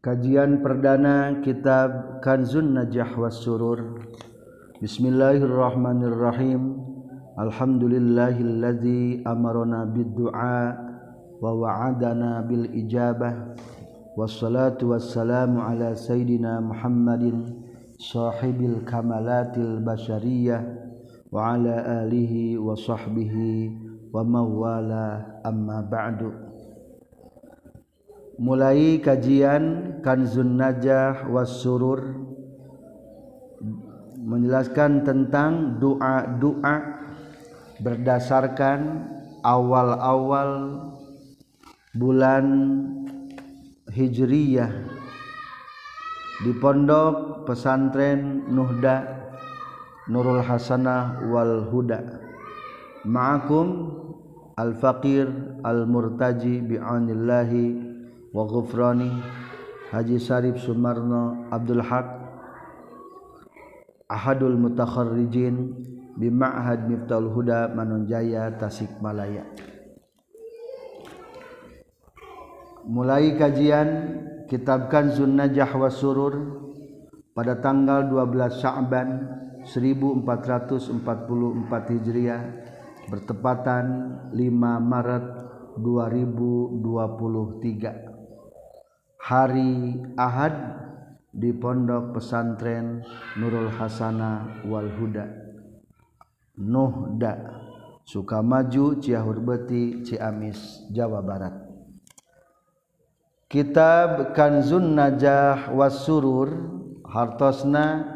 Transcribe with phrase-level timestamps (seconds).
[0.00, 4.00] Kajian perdana kitab Kanzun Najah was Surur
[4.80, 6.80] Bismillahirrahmanirrahim
[7.36, 10.72] Alhamdulillahilladzi amarona bid-du'a
[11.36, 13.52] wa wa'adana bil ijabah
[14.16, 17.60] wassalatu wassalamu ala sayyidina Muhammadin
[18.00, 20.64] sahibil kamalatil basyariyah
[21.28, 26.49] wa ala alihi wa sahbihi wa mawala amma ba'du
[28.40, 32.24] mulai kajian Kanzun Najah wasurur
[34.16, 37.04] menjelaskan tentang doa-doa
[37.84, 38.80] berdasarkan
[39.44, 40.50] awal-awal
[41.92, 42.46] bulan
[43.92, 44.72] Hijriyah.
[46.40, 49.04] Di pondok pesantren Nuhda
[50.08, 52.00] Nurul Hasanah wal Huda.
[53.04, 53.92] Ma'akum
[54.56, 55.28] al-faqir
[55.60, 57.89] al-murtaji bi'anillahi
[58.30, 59.10] waghufrani
[59.90, 62.06] Haji Sarif Sumarno Abdul Haq
[64.10, 65.56] Ahadul Mutakharrijin
[66.14, 69.44] bi Ma'had Miftahul Huda Manunjaya Tasikmalaya.
[72.90, 73.88] Mulai kajian
[74.50, 76.34] kitab Kanzun Najah wa Surur
[77.34, 79.08] pada tanggal 12 Sya'ban
[79.62, 82.42] 1444 Hijriah
[83.10, 83.86] bertepatan
[84.34, 85.24] 5 Maret
[85.78, 88.09] 2023
[89.20, 90.56] hari Ahad
[91.30, 93.04] di pondok pesantren
[93.36, 95.28] Nurul Hasanah wal Huda.
[96.60, 97.34] Nuhda
[98.04, 101.54] Sukamaju Ciahurbeti Ciamis Jawa Barat.
[103.46, 106.50] Kitab Kanzun Najah Wasurur
[107.06, 108.06] hartosna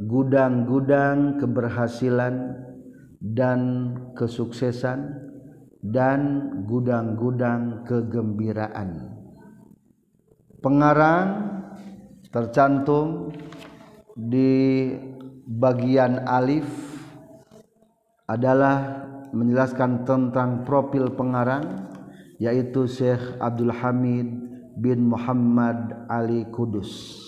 [0.00, 2.56] gudang-gudang keberhasilan
[3.20, 3.60] dan
[4.18, 5.30] kesuksesan
[5.84, 6.20] dan
[6.66, 9.21] gudang-gudang kegembiraan
[10.62, 11.58] pengarang
[12.30, 13.34] tercantum
[14.16, 14.88] di
[15.44, 16.64] bagian alif
[18.30, 21.90] adalah menjelaskan tentang profil pengarang
[22.40, 24.28] yaitu Syekh Abdul Hamid
[24.78, 27.20] bin Muhammad Ali Kudus.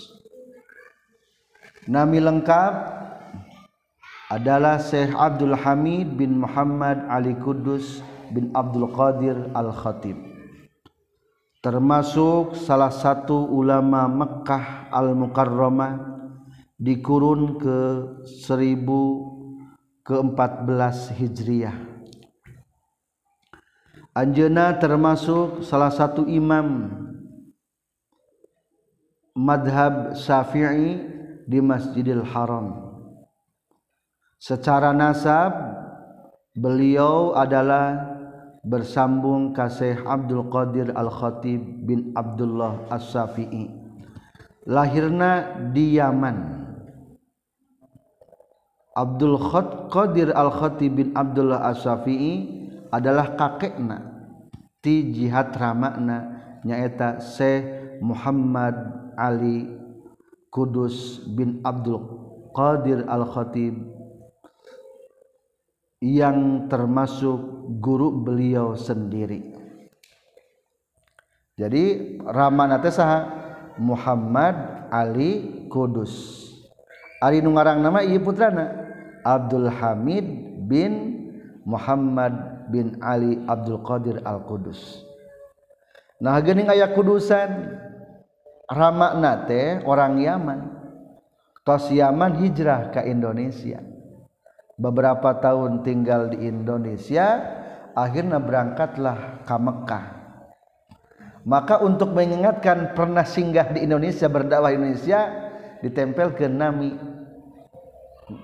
[1.84, 2.72] Nami lengkap
[4.32, 8.00] adalah Syekh Abdul Hamid bin Muhammad Ali Kudus
[8.32, 10.33] bin Abdul Qadir Al-Khatib.
[11.64, 15.96] Termasuk salah satu ulama Mekkah Al-Mukarramah
[16.76, 17.80] di kurun ke
[18.44, 18.84] 1000
[20.04, 21.78] ke-14 Hijriah.
[24.12, 26.92] Anjeuna termasuk salah satu imam
[29.32, 31.00] madhab syafi'i
[31.48, 32.92] di Masjidil Haram.
[34.36, 35.56] Secara nasab,
[36.52, 38.13] beliau adalah
[38.64, 43.68] bersambung kasih Abdul Qadir Al-Khatib bin Abdullah As-Safi'i.
[44.64, 46.64] Lahirna di Yaman.
[48.96, 49.36] Abdul
[49.92, 54.00] Qadir Al-Khatib bin Abdullah As-Safi'i adalah kakekna
[54.80, 56.30] ti jihad ramakna
[56.64, 58.74] nyaeta Syekh Muhammad
[59.18, 59.68] Ali
[60.48, 62.00] Kudus bin Abdul
[62.54, 63.93] Qadir Al-Khatib
[66.04, 67.40] yang termasuk
[67.80, 69.56] guru beliau sendiri.
[71.56, 72.92] Jadi ramana teh?
[73.80, 76.44] Muhammad Ali Kudus.
[77.24, 78.70] Ari nu ngarang nama ieu putrana
[79.24, 80.28] Abdul Hamid
[80.68, 80.92] bin
[81.64, 85.02] Muhammad bin Ali Abdul Qadir Al Kudus.
[86.20, 87.80] Nah geuning aya kudusan
[88.68, 90.60] ramakna teh orang Yaman.
[91.64, 93.93] Tos Yaman hijrah ke Indonesia
[94.74, 97.42] beberapa tahun tinggal di Indonesia
[97.94, 100.06] akhirnya berangkatlah ke Mekah.
[101.44, 105.28] Maka untuk mengingatkan pernah singgah di Indonesia berdakwah Indonesia
[105.84, 106.96] ditempel ke nami.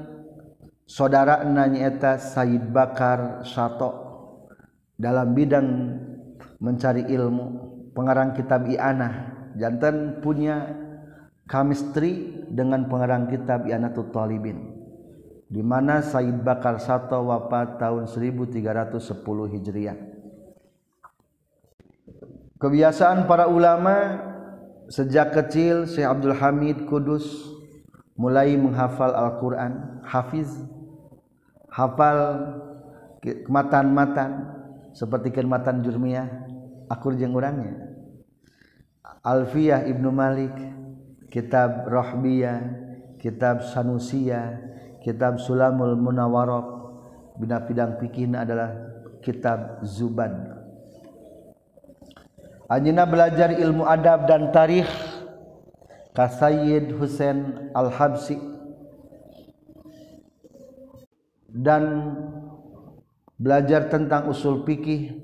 [0.84, 4.04] saudara nyaeta Said Bakar Syato
[5.00, 5.68] dalam bidang
[6.60, 7.64] mencari ilmu.
[7.96, 9.32] Pengarang kitab I'anah.
[9.56, 10.68] Jantan punya
[11.48, 14.75] chemistry dengan pengarang kitab I'anatul Talibin
[15.46, 19.98] di mana Said Bakar Sato wafat tahun 1310 Hijriah
[22.56, 24.16] Kebiasaan para ulama
[24.88, 27.52] sejak kecil Syekh Abdul Hamid Kudus
[28.16, 30.48] mulai menghafal Al-Qur'an, hafiz,
[31.68, 32.18] hafal
[33.20, 34.56] kematan-matan
[34.96, 36.48] seperti kematan Jurmiyah,
[36.88, 37.76] akur jeung urangnya.
[39.20, 40.56] Alfiyah Ibnu Malik,
[41.28, 42.58] kitab Rahbiyah,
[43.20, 44.75] kitab Sanusiyah,
[45.06, 46.66] kitab Sulamul Munawarok,
[47.38, 48.74] bidang-bidang fikih adalah
[49.22, 50.56] kitab Zubad
[52.66, 54.90] Anjina belajar ilmu adab dan tarikh.
[56.10, 58.40] Ka Sayyid Husain Al-Habsi.
[61.46, 61.84] Dan
[63.38, 65.14] belajar tentang usul fikih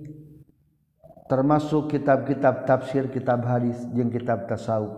[1.26, 4.92] termasuk kitab-kitab tafsir, kitab hadis jeung kitab tasawuf.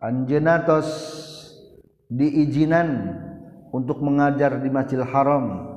[0.00, 0.88] Anjeuna tos
[2.10, 3.16] diizinan
[3.70, 5.70] untuk mengajar di Masjidil Haram.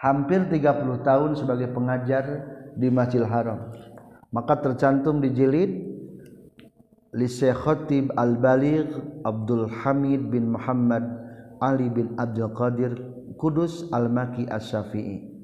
[0.00, 2.24] Hampir 30 tahun sebagai pengajar
[2.72, 3.72] di Masjidil Haram.
[4.32, 5.72] Maka tercantum di jilid
[7.16, 11.04] li Khatib Al-Baligh Abdul Hamid bin Muhammad
[11.64, 12.92] Ali bin Abdul Qadir
[13.40, 15.36] Kudus Al-Maki Asy-Syafi'i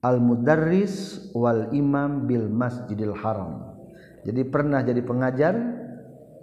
[0.00, 3.76] Al-Mudarris wal Imam bil Masjidil Haram.
[4.22, 5.54] Jadi pernah jadi pengajar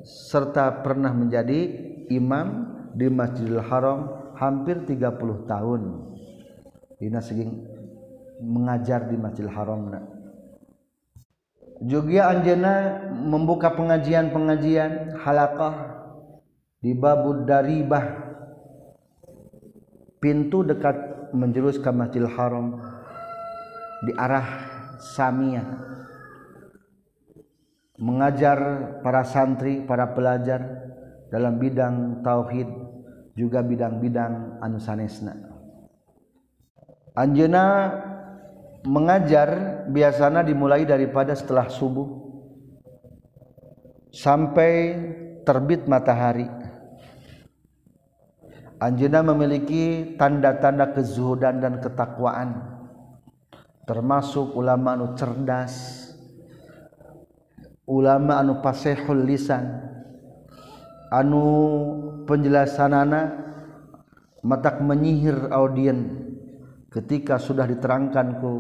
[0.06, 5.82] serta pernah menjadi imam di Masjidil Haram hampir 30 tahun.
[7.00, 7.64] Dina seging
[8.40, 9.92] mengajar di Masjidil Haram
[11.84, 15.76] juga anjena membuka pengajian-pengajian halakah
[16.80, 18.24] di babud daribah.
[20.24, 22.80] Pintu dekat menjurus ke Masjidil Haram
[24.08, 24.48] di arah
[24.98, 25.62] Samia.
[28.00, 28.60] Mengajar
[29.04, 30.85] para santri, para pelajar
[31.30, 32.70] dalam bidang tauhid
[33.36, 35.36] juga bidang-bidang anu sanesna.
[37.16, 37.92] Anjena
[38.86, 42.08] mengajar biasanya dimulai daripada setelah subuh
[44.12, 44.72] sampai
[45.44, 46.48] terbit matahari.
[48.80, 52.76] Anjena memiliki tanda-tanda kezuhudan dan ketakwaan
[53.86, 56.06] termasuk ulama anu cerdas
[57.86, 59.95] ulama anu pasehul lisan
[61.14, 61.46] anu
[62.26, 63.46] penjelasanana
[64.46, 66.30] matak menyihir audien
[66.94, 68.52] ketika sudah diterangkan ku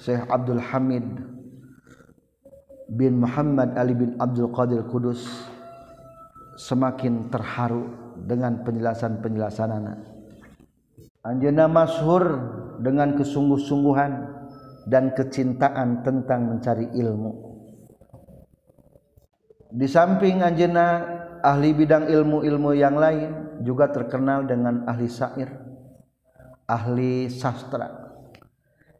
[0.00, 1.04] Syekh Abdul Hamid
[2.90, 5.24] bin Muhammad Ali bin Abdul Qadir Kudus
[6.56, 9.98] semakin terharu dengan penjelasan-penjelasan anak.
[11.24, 12.24] Anjana masyhur
[12.78, 14.12] dengan kesungguh-sungguhan
[14.86, 17.32] dan kecintaan tentang mencari ilmu.
[19.74, 21.02] Di samping Anjena
[21.44, 25.64] ahli bidang ilmu-ilmu yang lain juga terkenal dengan ahli syair
[26.68, 28.16] ahli sastra.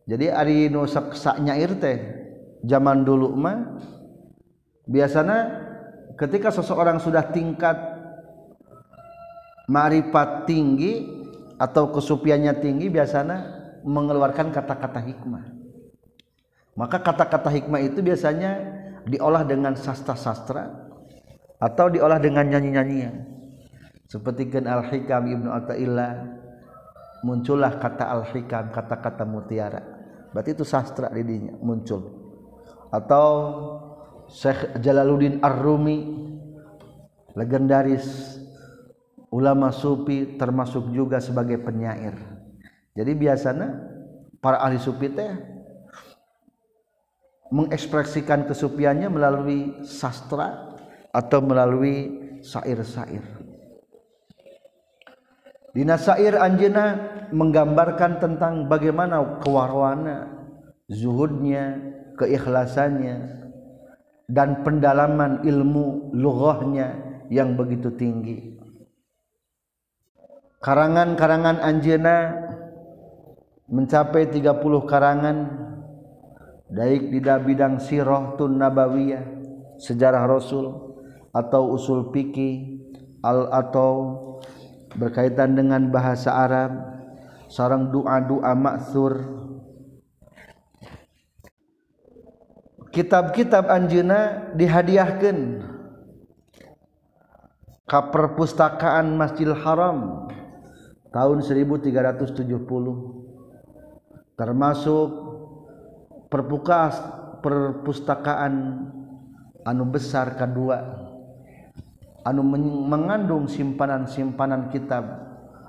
[0.05, 1.97] Jadi Ari nusaknya teh
[2.61, 3.81] zaman dulu mah
[4.85, 5.65] biasanya
[6.21, 7.77] ketika seseorang sudah tingkat
[9.65, 11.09] marifat tinggi
[11.57, 15.45] atau kesupiannya tinggi biasanya mengeluarkan kata-kata hikmah.
[16.77, 18.61] Maka kata-kata hikmah itu biasanya
[19.09, 20.84] diolah dengan sastra-sastra
[21.65, 23.25] atau diolah dengan nyanyi-nyanyian.
[24.05, 26.13] Seperti kan Al-Hikam Ibnu Athaillah
[27.25, 29.81] muncullah kata al-hikam kata-kata mutiara.
[30.37, 32.21] Berarti itu sastra didinya muncul.
[32.93, 33.27] Atau
[34.29, 35.99] Syekh Jalaluddin Ar-Rumi
[37.33, 38.37] legendaris
[39.33, 42.15] ulama sufi termasuk juga sebagai penyair.
[42.95, 43.73] Jadi biasanya
[44.39, 45.33] para ahli sufi teh
[47.51, 50.74] mengekspresikan kesupiannya melalui sastra
[51.15, 52.11] atau melalui
[52.43, 53.23] syair-syair.
[55.75, 56.99] Dina sair anjena
[57.31, 60.31] menggambarkan tentang bagaimana kewarwana,
[60.91, 61.79] zuhudnya,
[62.19, 63.47] keikhlasannya,
[64.31, 66.95] dan pendalaman ilmu lughahnya
[67.31, 68.55] yang begitu tinggi.
[70.63, 72.33] Karangan-karangan Anjena
[73.69, 75.37] mencapai 30 karangan
[76.73, 79.25] baik di bidang sirah tun nabawiyah
[79.77, 80.94] sejarah Rasul
[81.35, 82.79] atau usul fikih
[83.27, 83.91] al atau
[84.95, 86.71] berkaitan dengan bahasa Arab
[87.51, 89.43] sarang doa-doa maksur.
[92.95, 95.39] Kitab-kitab Anjena dihadiahkan
[97.85, 100.31] ke perpustakaan Masjidil Haram
[101.11, 102.39] tahun 1370
[104.39, 105.09] termasuk
[106.31, 106.95] perpukas
[107.43, 108.55] perpustakaan
[109.67, 111.14] anu besar kedua
[112.25, 112.41] anu
[112.89, 115.05] mengandung simpanan-simpanan kitab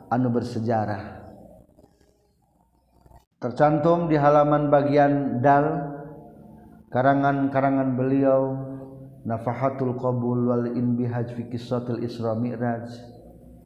[0.08, 1.28] anu bersejarah.
[3.36, 5.94] Tercantum di halaman bagian dal
[6.90, 8.42] karangan-karangan beliau
[9.26, 12.90] Nafahatul Qabul wal Inbihaj fi Qissatil Isra Mi'raj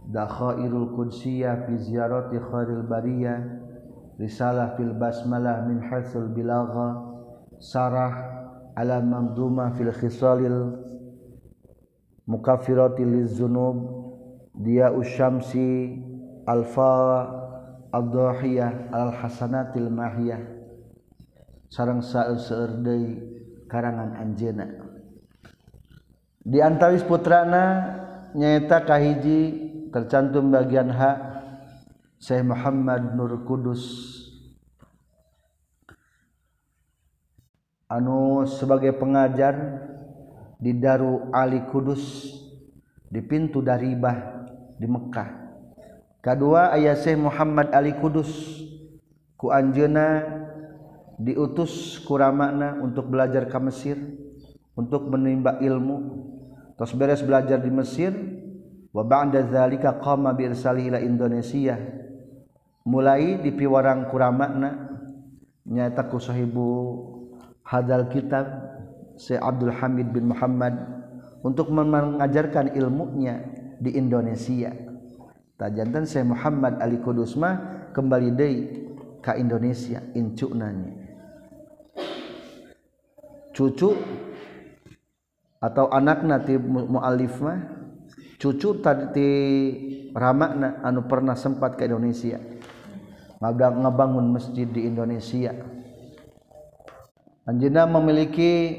[0.09, 3.39] Dakhairul Qudsiyah fi ziyarati khairil bariyah
[4.19, 6.99] Risalah fil basmalah min haitsul bilagha
[7.59, 8.15] Sarah
[8.75, 10.75] ala mamduma fil khisalil
[12.29, 14.05] mukaffirati lizunub
[14.53, 15.97] dia usyamsi
[16.45, 17.25] alfa
[17.89, 20.61] ad-dhahiyah al hasanatil mahiyah.
[21.69, 23.17] Sarang saeur deui
[23.69, 24.89] karangan anjeuna
[26.49, 27.93] di antawis putrana
[28.33, 31.17] nyaeta kahiji tercantum bagian hak
[32.19, 34.17] Syekh Muhammad Nur Kudus.
[37.89, 39.55] Anu sebagai pengajar
[40.59, 42.35] di Daru Ali Kudus
[43.07, 45.29] di pintu Daribah di Mekah
[46.19, 48.29] kedua ayah Syekh Muhammad Ali Kudus
[49.39, 50.27] ku anjeuna
[51.19, 53.99] diutus kuramakna untuk belajar ke Mesir
[54.79, 56.27] untuk menimba ilmu.
[56.79, 58.15] Terus beres belajar di Mesir
[58.95, 61.75] wa ba'da dzalika qama bi irsalihi ila Indonesia.
[62.87, 64.87] Mulai di piwarang kuramakna
[65.67, 66.67] nyata ku sahibu
[67.67, 68.68] hadal kitab
[69.19, 70.79] Syekh Abdul Hamid bin Muhammad
[71.43, 73.43] untuk mengajarkan ilmunya
[73.83, 74.71] di Indonesia.
[75.59, 78.59] Tajantan Syekh Muhammad Ali Kudus mah kembali deui
[79.19, 80.95] ke Indonesia incunanya.
[83.51, 83.91] Cucu
[85.59, 87.59] atau anakna ti muallif mah
[88.39, 89.31] cucu tadi
[90.15, 92.39] ramakna anu pernah sempat ke Indonesia.
[93.43, 95.55] Ngabangun masjid di Indonesia
[97.49, 98.77] Anjena memiliki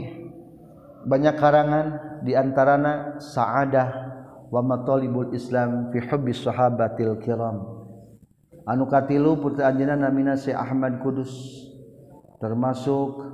[1.04, 1.86] banyak karangan
[2.24, 3.88] diantarana sa'adah
[4.50, 7.80] wa matalibul islam fi hubbi sahabatil kiram.
[8.68, 11.32] Anu katilu putra anjeunna namina si Ahmad Kudus
[12.40, 13.24] termasuk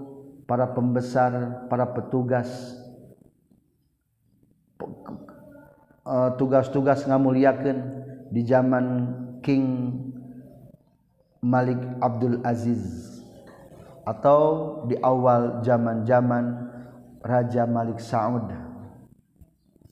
[0.46, 2.78] para pembesar para petugas
[6.06, 7.78] eh, tugas-tugas ngamuliakeun
[8.30, 8.84] di zaman
[9.42, 9.94] King
[11.42, 13.06] Malik Abdul Aziz
[14.06, 16.65] atau di awal zaman-zaman
[17.26, 18.46] Raja Malik Saud.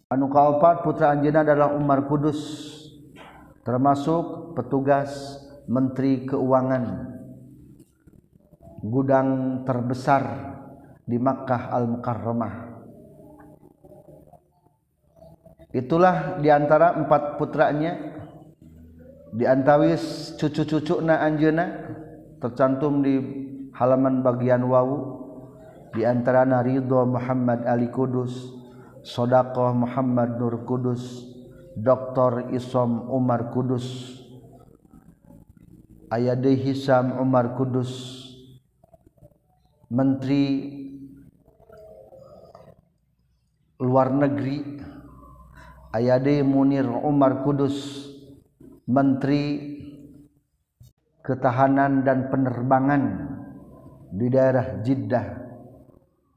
[0.07, 2.38] Anu kaopat putra anjeuna adalah Umar Kudus
[3.67, 7.11] termasuk petugas Menteri Keuangan
[8.85, 10.23] gudang terbesar
[11.03, 12.55] di Makkah Al-Mukarramah.
[15.75, 17.99] Itulah di antara empat putranya
[19.35, 21.67] di antawis cucu-cucuna anjeuna
[22.38, 23.19] tercantum di
[23.75, 25.24] halaman bagian wawu
[25.95, 28.51] di antara Ridho Muhammad Ali Kudus,
[29.07, 31.23] Sodakoh Muhammad Nur Kudus,
[31.79, 32.51] Dr.
[32.51, 34.19] Isom Umar Kudus,
[36.11, 37.91] Ayade Hisam Umar Kudus,
[39.87, 40.75] Menteri
[43.79, 44.83] Luar Negeri
[45.95, 48.11] Ayade Munir Umar Kudus,
[48.91, 49.79] Menteri
[51.23, 53.03] Ketahanan dan Penerbangan
[54.11, 55.44] di daerah Jiddah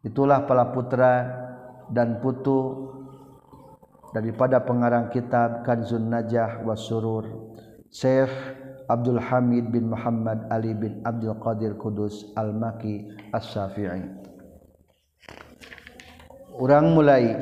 [0.08, 1.28] itulah para putra
[1.92, 2.88] dan putu
[4.16, 7.52] daripada pengarang kitab Kanzun Najah Wasurur
[7.92, 8.32] Syekh
[8.88, 14.28] Abdul Hamid bin Muhammad Ali bin Abdul Qadir Kudus Al-Maki As-Syafi'i
[16.58, 17.38] Orang mulai.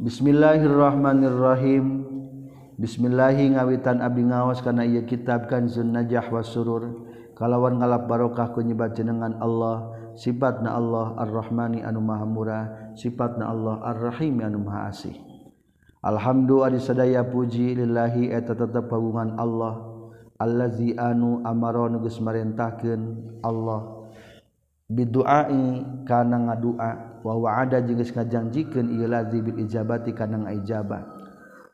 [0.00, 2.08] Bismillahirrahmanirrahim.
[2.80, 7.05] Bismillahi ngawitan abi ngawas kana ieu kitab Kanzun Najah Wasurur
[7.36, 12.64] kalawan ngalap barokah kunyibat jenengan Allah sifat na Allah ar-rahmani anu maha murah
[12.96, 15.12] sifat na Allah ar-rahim anu maha asih.
[16.00, 19.84] Alhamdulillah adi sadaya puji lillahi eta tetep pagungan Allah
[20.40, 24.08] allazi anu amara nugus marintahkeun Allah.
[24.86, 31.02] Biduai kana ngadua wa wa'ada jeung geus ngajanjikeun ieu lazi bil ijabati kana ngaijabah.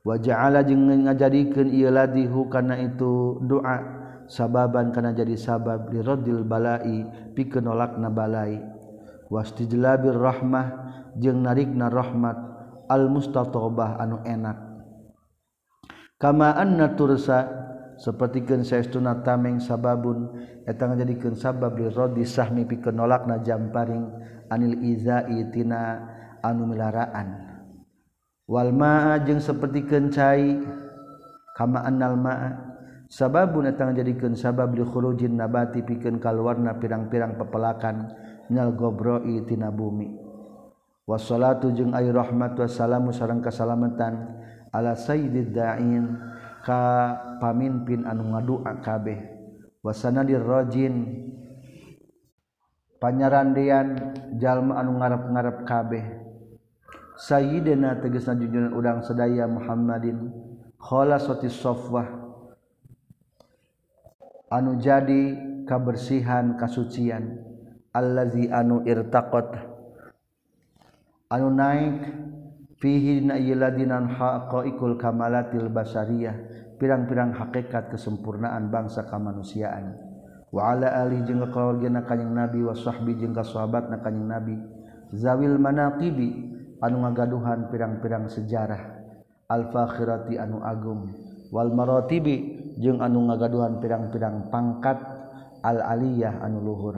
[0.02, 4.01] Wa ja'ala jeung ngajadikeun ieu ladzi hu kana itu doa
[4.32, 7.04] sababan kana jadi sabab li lirodil balai
[7.36, 8.56] pikeun nolakna balai.
[9.28, 10.66] Wastijlabir rahmah
[11.20, 12.36] jeung narikna rahmat
[12.88, 14.56] al mustatobah anu enak.
[16.16, 17.48] Kama anna tursa
[18.00, 20.32] sapertikeun saestuna tameng sababun
[20.64, 24.04] eta ngajadikeun sabab li lirodhi sahmi pikeun nolakna jamparing
[24.48, 26.08] anil izai tina
[26.44, 27.52] anu milaraan.
[28.48, 30.60] Wal maa jeung sapertikeun cai
[31.56, 32.72] kama annal maa
[33.12, 38.08] sababunang jadikan sabab dikhurujin nabati piken kalwarna pirang-pirang pepelakan
[38.48, 40.16] nyal gobroitina bumi.
[41.04, 44.40] Washolatu jeung ay rahmat wassalamu sarang kasalamatan
[44.72, 46.08] ala Sayyididdain
[46.64, 46.80] ka
[47.36, 49.20] pamimpin anu ngadua kabeh.
[49.82, 51.26] Wasana dirrojin
[53.02, 56.04] panyarandian jalma anu ngarap-ngarap kabeh.
[57.18, 60.32] Sayyidina tegesna jujuran udang sedaya Muhammadin
[60.80, 62.21] kholasati sofwah.
[64.52, 65.32] anu jadi
[65.64, 67.40] kabersihan kasucian.
[67.92, 69.56] Allazi anu irtaqat.
[71.32, 72.04] Anu naik
[72.76, 76.36] fihi na yaladinan haqaiqul kamalatil basariyah.
[76.76, 79.94] Pirang-pirang hakikat kesempurnaan bangsa kemanusiaan
[80.52, 84.56] wa ala ali jeung kakeluargana kanjing nabi wa sahbi jeung sahabatna kanjing nabi.
[85.14, 86.28] Zawil manaqibi
[86.82, 88.98] anu ngagaduhan pirang-pirang sejarah.
[89.46, 91.06] Al fakhirati anu agum
[91.54, 95.00] wal maratibi jeung anu ngagaduhan pirang-pirang pangkat
[95.64, 96.96] al-aliyah anu luhur.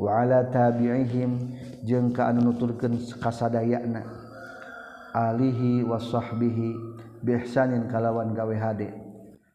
[0.00, 4.06] Waala tabiihim jeung ka anu nuturkeun kasadayana.
[5.10, 6.68] Alihi wasahbihi
[7.20, 8.94] bihsanin kalawan gawe hade.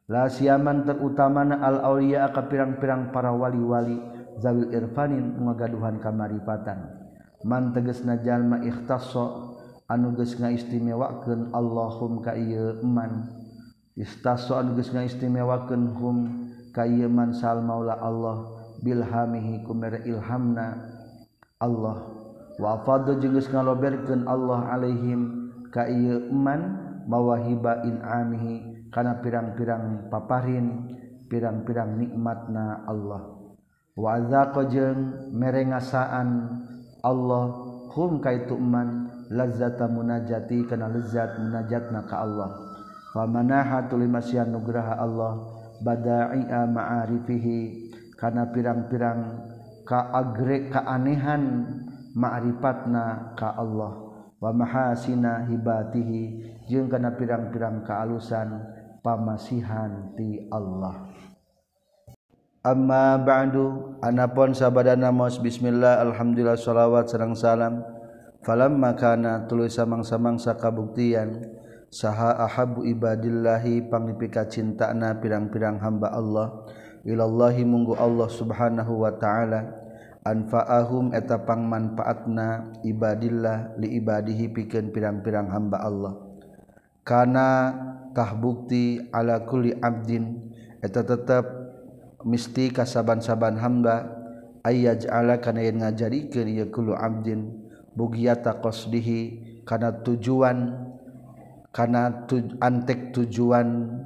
[0.05, 3.97] La siaman terutamana al-auliya ka pirang-pirang para wali-wali
[4.37, 6.93] zawil irfanin ngagaduhan kamaripatan.
[7.41, 9.57] Man tegesna jalma ikhtassa
[9.89, 13.44] anu geus ngaistimewakeun Allahum ka ieu man.
[13.95, 16.17] istason geus ngaistimewakeun hum
[16.75, 18.51] kayeman sal maula Allah
[18.83, 20.91] bilhamihi kumere ilhamna
[21.63, 22.11] Allah.
[22.59, 26.61] Wa afadu jeung geus ngaloberkeun Allah alaihim ka ieu iman
[27.07, 30.95] mawahiba inamihi kana pirang-pirang paparin
[31.31, 33.31] pirang-pirang nikmatna Allah.
[33.95, 36.51] Wa azaqa jeung mere ngasaan
[36.99, 37.43] Allah
[37.95, 42.74] hum ka itu iman lazzata munajati kana lazzat munajatna ka Allah.
[43.15, 45.39] Wa manaha tulimasian nugraha Allah
[45.79, 47.87] bada'i'a ma'arifihi.
[48.15, 49.43] Kana pirang-pirang
[49.87, 51.67] kaagre keanehan
[52.15, 53.91] ma'rifatna ka Allah.
[54.39, 56.23] Wa mahasina hibatihi.
[56.67, 58.59] Jeung kana pirang-pirang kealusan
[58.99, 60.11] pamasihan
[60.51, 61.07] Allah.
[62.65, 67.85] Amma ba'du anapun sabadana maus bismillah alhamdulillah shalawat serang salam.
[68.41, 71.45] Falam makana tulis samang-samangsa kabuktian
[71.89, 76.65] saha ahabu ibadillahi pangipika cintana pirang-pirang hamba Allah.
[77.05, 79.85] Ilallahi munggu Allah subhanahu wa ta'ala.
[80.25, 86.13] Anfa'ahum eta pangmanfaatna ibadillah li ibadihi pikeun pirang-pirang hamba Allah.
[87.05, 87.49] Kana
[88.17, 90.49] kah bukti ala kulli abdin
[90.81, 91.45] eta tetap
[92.25, 94.09] misti kasaban-saban hamba
[94.65, 100.84] ayyaj'ala kana yen ngajarikeun ieu kullu abdin bugiyata qasdihi kana tujuan
[101.75, 102.23] karena
[102.63, 103.99] antek tujuan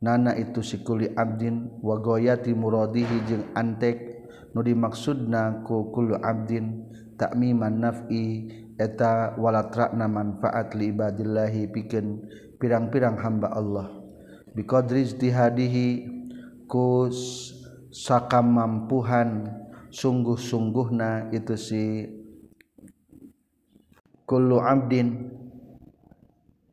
[0.00, 4.16] nana itu sikuli Abdin wagoyati murodihi antek.
[4.56, 6.88] Nudi maksudnakukulu Abdin
[7.20, 8.48] takmiman nafi
[8.80, 12.24] etawalana manfaat libadillahi piken
[12.56, 13.92] pirang-pirang hamba Allah.
[14.56, 15.88] Biqadri ijtihadihi
[16.64, 17.12] ku
[17.92, 19.44] sakamampuhan
[19.92, 21.84] sungguh-sungguhna itu si
[24.24, 25.35] kullu abdin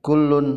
[0.04, 0.48] kulun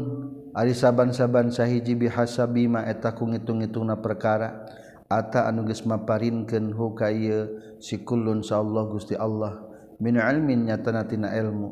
[0.59, 4.67] ari saban-saban sahiji bihasa bima eta ku ngitung-ngitung perkara
[5.07, 9.63] ata anu geus maparinkeun huka ieu si kulun saallah Gusti Allah.
[10.03, 11.71] Min ilmin nyatana tina ilmu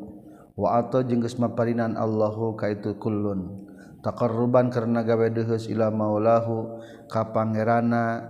[0.55, 3.67] wa ato jeung geus maparinan Allahu ka itu kulun
[3.99, 6.79] taqarruban karena gawe deuheus ila maulahu
[7.11, 8.23] ka pangerana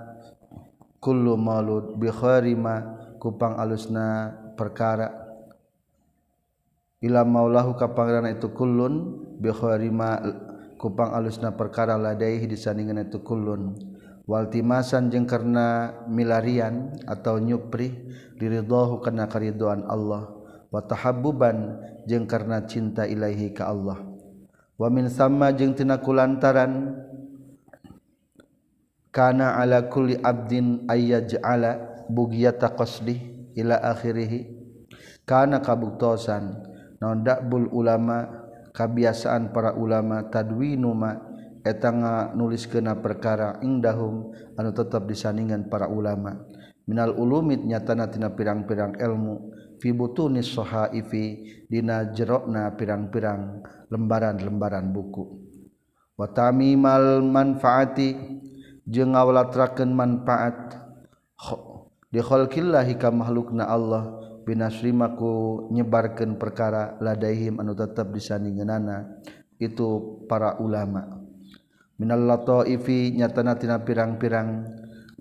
[0.97, 5.21] kullu maulud bi kharima kupang alusna perkara.
[7.05, 10.19] Ila maulahu ka pangerana itu kulun bi kharima
[10.79, 13.75] kupang alusna perkara ladaihi disandingan itu kulun
[14.25, 17.93] waltimasan jeung karena milarian atau nyupri
[18.41, 20.35] diridhahu kana karidoan Allah.
[20.75, 23.95] Tahabuban jeng karena cinta Ilaahi ke Allah.
[24.75, 26.99] Wamin sama jengtinanaku lantaran
[29.07, 31.79] karena alakulli Abdin ayah jaala
[32.11, 34.51] bugiata qdi ila akhirihi
[35.23, 36.59] karena kabuktosan
[36.99, 38.44] nondakbul ulama
[38.75, 41.23] kabiasaan para ulama tadwi numa
[41.63, 46.43] etanga nulis kena perkara indahum anu tetap disandingan para ulama.
[46.85, 49.49] Minal ulumit nyatana tina pirang-pirang ilmu
[49.81, 55.41] fibutunis sohaifi dina jerokna pirang-pirang lembaran-lembaran buku.
[56.13, 58.13] Watami mal manfaati
[58.85, 60.83] jeung ngawalatrakeun manfaat.
[62.13, 69.19] Di khalqillah ka makhlukna Allah binasrimaku nyebarkan perkara ladaihim anu tetap disandingenana
[69.57, 71.25] itu para ulama.
[71.97, 74.69] Minal lataifi nyatana tina pirang-pirang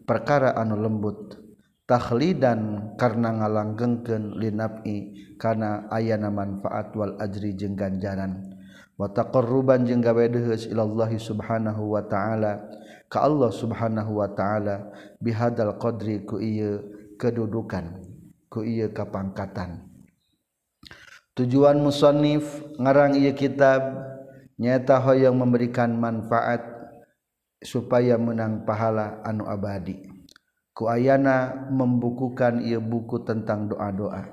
[0.05, 1.41] perkara anu lembut.
[1.85, 8.41] Takhlidan karena ngalanggengkeun linaf'i kana ayana manfaat wal ajri jeung ganjaran.
[8.97, 12.65] Wa taqarruban jeung gawe deuheus ilallahi subhanahu wa ta'ala
[13.13, 14.89] ka Allah subhanahu wa ta'ala
[15.21, 16.81] bihadal qadri ku ieu
[17.21, 18.04] kedudukan.
[18.55, 19.83] Ku ieu kapangkatan.
[21.35, 23.83] Tujuan musannif ngarang ieu kitab
[24.55, 26.63] nyata hoyong memberikan manfaat
[27.59, 29.99] supaya menang pahala anu abadi.
[30.71, 34.31] Ku ayana membukukan ia buku tentang doa-doa.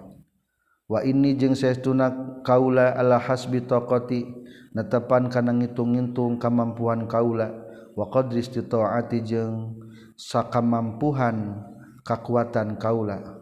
[0.86, 4.30] Wa ini jeung saestuna kaula ala hasbi taqati
[4.78, 7.50] netepan kana ngitung-ngitung kemampuan kaula.
[7.98, 9.82] Wa qadri istitaati jeung
[10.14, 11.66] sakamampuhan
[12.06, 13.41] kekuatan kaula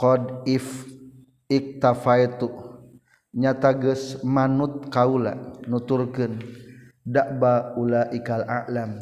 [0.00, 0.88] qad if
[1.52, 2.48] iktafaitu
[3.36, 5.36] nyata geus manut kaula
[5.68, 6.40] nuturkeun
[7.04, 8.96] dakba ulaikal a'lam.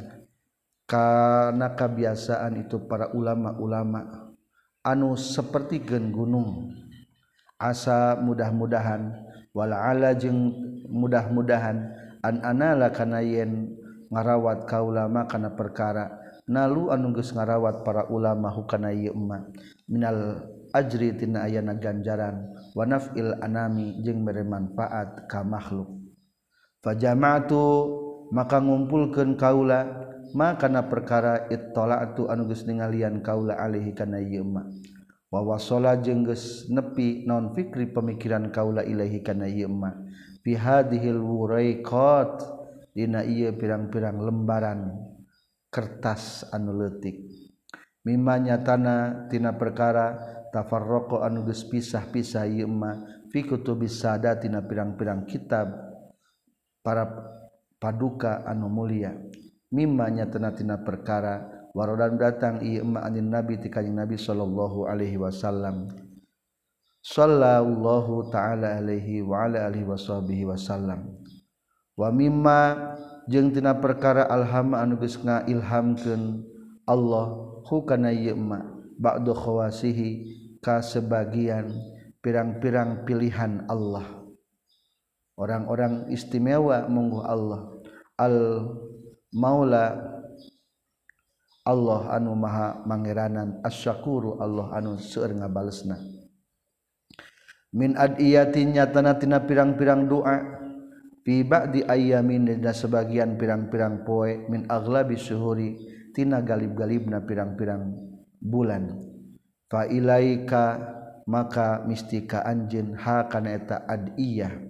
[0.89, 4.33] Kana kebiasaan itu para ulama-ulama
[4.81, 6.73] anu seperti gen gunung
[7.61, 9.13] asa mudah-mudahan
[9.53, 10.49] wala ala jeung
[10.89, 11.93] mudah-mudahan
[12.25, 13.77] an anala kana yen
[14.09, 16.09] ngarawat kaulama kana perkara
[16.49, 19.13] nalu anu geus ngarawat para ulama hukana ieu
[19.85, 20.41] minal
[20.79, 25.91] ajri tina ayana ganjaran wa naf'il anami jeung mere manfaat ka makhluk.
[26.79, 27.65] Fajama'tu
[28.31, 34.63] maka ngumpulkeun kaula makana perkara ittola'tu anu geus ningalian kaula alihi kana ieu ma
[35.33, 39.91] wa wasala jeung geus nepi non fikri pemikiran kaula ilahi kana ieu ma
[40.45, 42.45] fi hadhil wuraiqat
[42.93, 44.93] dina ieu pirang-pirang lembaran
[45.73, 47.25] kertas anu leutik.
[48.07, 55.69] Mimma nyatana tina perkara tafarraqa anu geus pisah-pisah ieu mah fi kutubis sadat pirang-pirang kitab
[56.81, 57.05] para
[57.77, 59.13] paduka anu mulia.
[59.69, 65.21] Mimma nyatana tina perkara warodan datang ieu ma anin nabi ti kanjing nabi sallallahu alaihi
[65.21, 65.93] wasallam.
[67.05, 71.21] Sallallahu taala alaihi wa ala alihi washabihi wasallam.
[71.95, 72.95] Wa mimma
[73.29, 76.49] jeung tina perkara alham anu geus ngailhamkeun
[76.89, 77.27] Allah
[77.69, 80.09] hukana ieu ma ba'du khawasihi
[80.59, 81.71] ka sebagian
[82.19, 84.05] pirang-pirang pilihan Allah.
[85.39, 87.63] Orang-orang istimewa mungguh Allah.
[88.19, 88.67] Al
[89.31, 89.95] maula
[91.63, 93.63] Allah anu maha mangeranan.
[93.63, 95.95] Asyakuru Allah anu seueur ngabalesna.
[97.71, 100.59] Min adiyatin nyatana tina pirang-pirang doa
[101.23, 105.77] fi ba'di ayyamin dan sebagian pirang-pirang poe min aglabi syuhuri
[106.17, 108.08] tina galib-galibna pirang-pirang
[108.41, 108.99] bulan.
[109.69, 110.81] Failaika
[111.29, 114.65] maka mistika anjin ha kana eta adiyah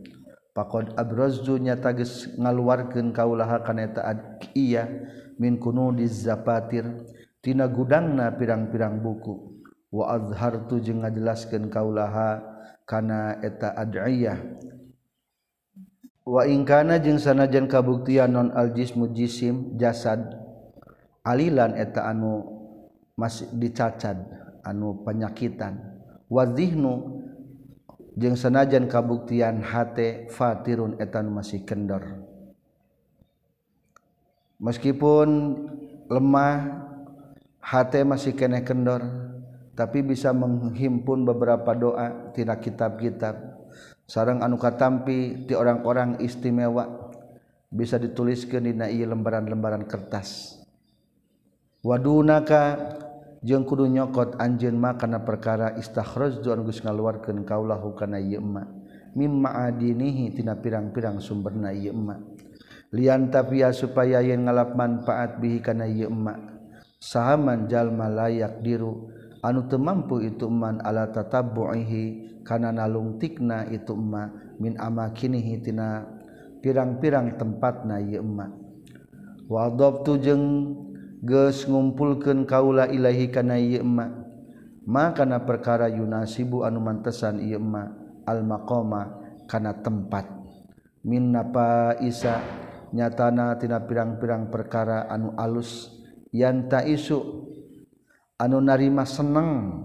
[0.51, 4.91] pakod abrazzu nyata geus ngaluarkeun kaulah kana eta adiyah
[5.39, 5.63] min
[5.95, 6.83] di zapatir
[7.39, 9.63] tina gudangna pirang-pirang buku.
[9.89, 12.43] Wa azhartu jeung ngajelaskeun kaulah
[12.85, 14.37] kana eta adiyah
[16.29, 20.29] wa ingkana jeung sanajan kabuktian non aljismu jisim jasad
[21.25, 22.58] alilan eta anu
[23.19, 24.23] masih dicacad
[24.63, 25.99] anu penyakitan.
[26.31, 27.19] Wazihnu
[28.15, 32.23] jeung sanajan kabuktian hate fatirun etan masih kendor.
[34.63, 35.29] Meskipun
[36.07, 36.87] lemah
[37.59, 39.03] hate masih kene kendor
[39.75, 43.59] tapi bisa menghimpun beberapa doa tina kitab-kitab.
[44.09, 47.13] Sarang anu katampi ti orang-orang istimewa
[47.69, 50.59] bisa dituliskan dina ieu lembaran-lembaran kertas.
[51.85, 52.99] Wadunaka
[53.43, 58.67] jeung kudu nyokot anjeun mah kana perkara istakhraj tu geus ngaluarkeun kaulahu kana ieu emma.
[59.17, 62.19] Mimma adinihi tina pirang-pirang sumberna ieu emma.
[62.95, 66.35] Lian tapi supaya yen ngalap manfaat bihi kana ieu emma.
[66.99, 69.11] Sahaman jalma layak diru.
[69.39, 74.35] Anu teu mampu itu man ala tatabbuihi kana nalungtikna itu emma.
[74.59, 76.03] Min amakinihi tina
[76.59, 78.51] pirang-pirang tempatna ieu emma.
[79.49, 80.45] Wa adabtu jeung
[81.23, 84.27] geus ngumpulkeun kaula ilahi kana ieu emma.
[84.89, 87.93] Maka kana perkara yunasibu anu mantesan ieu emma.
[88.29, 90.29] Al maqama kana tempat.
[91.05, 92.41] Min napa isa
[92.93, 95.93] nyatana tina pirang-pirang perkara anu alus.
[96.31, 97.19] Yanta isu
[98.37, 99.85] anu narima seneng.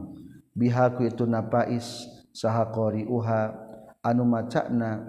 [0.54, 2.70] Bihaku itu nafais saha
[3.10, 3.42] uha
[4.06, 5.02] anu macana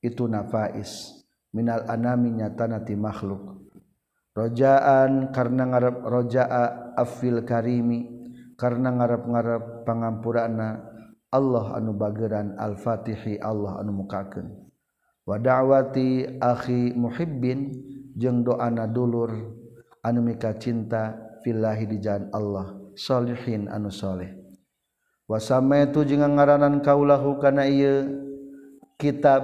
[0.00, 1.12] itu nafais
[1.52, 3.65] minal anami nyatana ti makhluk.
[4.36, 8.04] rojaan karena ngarap rojaa afil karimi
[8.60, 10.84] karena ngarap-ngarap pangampurana
[11.32, 14.52] Allah anu bageran al-fatihi Allah anu mukaken
[15.24, 17.72] wa da'wati akhi muhibbin
[18.12, 19.32] jeung doana dulur
[20.04, 24.36] anu mika cinta fillahi di jalan Allah solihin anu soleh
[25.24, 28.20] wa samaitu jeung ngaranan kaulahu kana ieu
[29.00, 29.42] kitab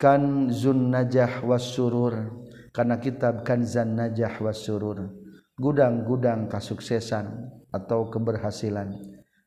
[0.00, 2.41] kan zun najah was surur.
[2.72, 5.12] karena kitab Kanzan Najah wasurur
[5.60, 8.96] gudang-gudang kasuksesan atau keberhasilan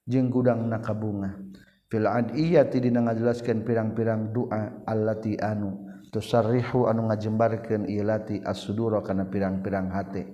[0.06, 1.42] jeung gudang nakabunga.
[1.90, 9.94] Fil adiyati dina ngajelaskeun pirang-pirang doa allati anu tusarrihu anu ngajembarkeun ilati as-sudura kana pirang-pirang
[9.94, 10.30] hate.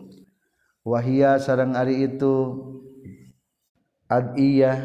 [0.84, 2.34] Wahia sareng ari itu
[4.08, 4.80] adiyah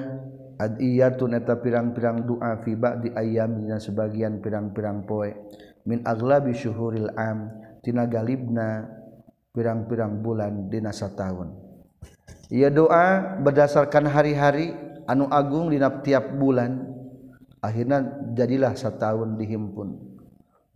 [0.58, 5.30] adiyatun eta pirang-pirang doa fi ba'di ayyam dina sebagian pirang-pirang poe.
[5.86, 8.90] Min aglabi syuhuril am tina galibna
[9.54, 11.54] pirang-pirang bulan dina sataun.
[12.50, 14.74] Ia doa berdasarkan hari-hari
[15.06, 16.82] anu agung dina tiap bulan
[17.62, 18.02] akhirnya
[18.34, 20.18] jadilah sataun dihimpun.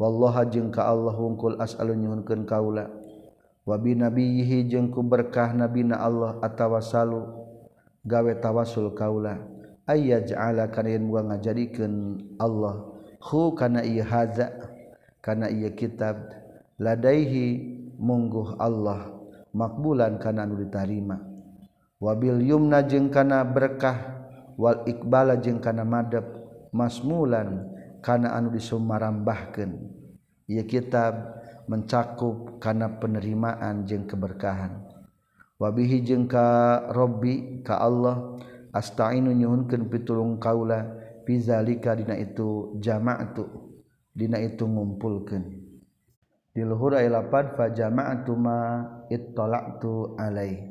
[0.00, 2.88] Wallaha jeung ka Allah hungkul as'alun nyuhunkeun kaula.
[3.68, 7.20] Wa bi nabiyhi jeung ku berkah nabina Allah atawasalu
[8.06, 9.36] gawe tawasul kaula.
[9.84, 11.94] Ayyaj'ala kana yen muga ngajadikeun
[12.40, 12.88] Allah.
[13.20, 14.56] Hu kana ieu hadza
[15.20, 16.39] kana ieu kitab.
[16.80, 17.60] ladaihi
[18.00, 19.12] mungguh Allah
[19.52, 21.20] makbulan kana nu ditarima.
[22.00, 24.24] Wabil yumna jeung kana berkah
[24.56, 26.24] wal iqbala jeung kana madep
[26.72, 27.68] masmulan
[28.00, 29.76] kana anu disumarambahkeun.
[30.48, 31.36] Ieu kitab
[31.68, 34.80] mencakup kana penerimaan jeung keberkahan.
[35.60, 38.40] Wabihi jeung ka rabbi ka Allah
[38.72, 40.96] astainu nyuhunkeun pitulung kaula
[41.28, 43.44] fi zalika dina itu jama'tu
[44.16, 45.69] dina itu ngumpulkeun.
[46.50, 50.66] di luhur ay lapad fa jama'tu ma ittala'tu alai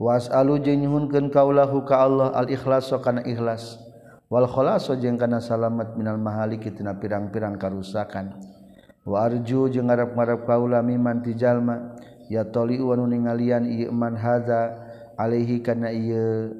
[0.00, 3.76] was'alu jeung nyuhunkeun kaulahu ka Allah al ikhlas kana ikhlas.
[4.30, 8.38] Wal khalaso jeung kana salamat minal mahaliki tina pirang-pirang karusakan.
[9.02, 11.98] Wa arju jeung ngarep-ngarep kaula miman ti jalma
[12.30, 14.86] ya toli wa ningalian ieu man hadza
[15.18, 16.54] alaihi kana ieu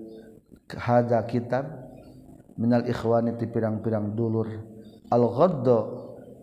[0.67, 1.65] hadza kitab.
[2.59, 4.51] Minal ikhwani ti pirang-pirang dulur.
[5.15, 5.79] Al ghadda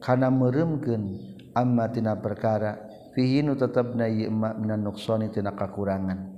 [0.03, 1.17] kana meremken
[1.57, 2.77] ammatina perkara
[3.17, 6.37] fihinu tetap namak minan nuksoni tina kakurangan.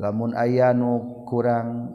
[0.00, 1.92] Lamun ayanu kurang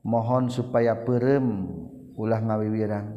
[0.00, 1.68] mohon supaya perem
[2.16, 3.12] ulah ngawiwirang.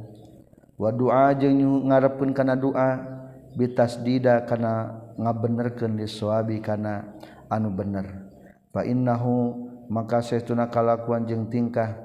[0.76, 3.00] Wa doa jeung ngarepkeun kana doa
[3.56, 7.16] bitasdida kana ngabenerkeun disuabi kana
[7.48, 8.28] anu bener.
[8.76, 11.96] Fa innahu maka saestuna kalakuan jeung tingkah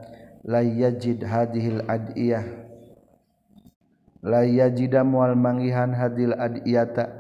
[0.47, 2.66] la yajid hadhil adiyah.
[4.27, 7.15] la yajida mual manggihan hadil adiyata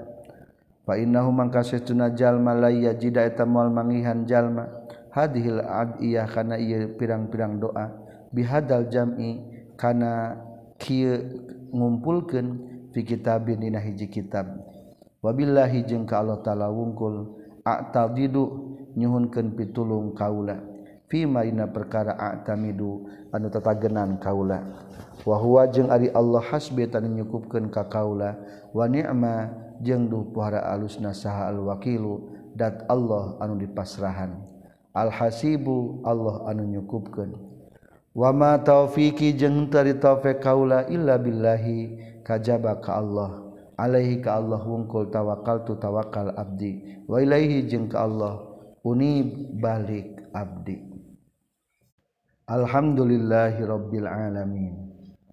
[0.82, 4.66] fa innahu mangka satuna jalma la yajida eta mual manggihan jalma.
[5.16, 7.88] Hadhil adiyah kana ieu pirang-pirang doa.
[8.36, 9.40] Bihadal jam'i
[9.80, 10.36] kana
[10.76, 11.40] kieu
[11.72, 12.60] ngumpulkeun
[12.92, 14.44] fi kitabin dina hiji kitab.
[15.24, 17.32] Wabillahi jeung ka Allah taala wungkul
[17.64, 20.60] a'tadidu nyuhunkeun pitulung kaula.
[21.08, 23.06] pimaina perkara atamidu.
[23.32, 24.62] Anu tatagenan kaula.
[25.26, 28.36] Wa huwa jeung ari Allah hasbi tan nyukupkeun ka kaula.
[28.70, 29.50] Wa ni'ma
[29.82, 32.34] jeung duh puhara alusna saha al wakilu.
[32.56, 34.32] Dat Allah anu dipasrahan.
[34.96, 37.36] Alhasibu Allah anu nyukupkan
[38.16, 43.44] wama taufiki taufiqi jeung teu taufik kaula illa billahi kajaba ka Allah.
[43.76, 47.04] Alaihi ka Allah wungkul tawakal tu tawakal abdi.
[47.04, 48.40] Wa ilaihi jeung ka Allah
[48.80, 50.95] unib balik abdi.
[52.46, 54.85] Alhamdulillahirabbil alamin.